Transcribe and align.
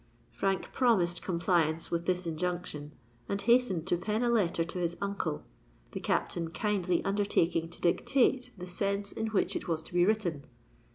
Frank 0.31 0.73
promised 0.73 1.21
compliance 1.21 1.91
with 1.91 2.07
this 2.07 2.25
injunction, 2.25 2.91
and 3.29 3.39
hastened 3.39 3.85
to 3.85 3.97
pen 3.97 4.23
a 4.23 4.31
letter 4.31 4.63
to 4.63 4.79
his 4.79 4.97
uncle, 4.99 5.43
the 5.91 5.99
Captain 5.99 6.49
kindly 6.49 7.05
undertaking 7.05 7.69
to 7.69 7.79
dictate 7.79 8.49
the 8.57 8.65
sense 8.65 9.11
in 9.11 9.27
which 9.27 9.55
it 9.55 9.67
was 9.67 9.83
to 9.83 9.93
be 9.93 10.03
written. 10.03 10.45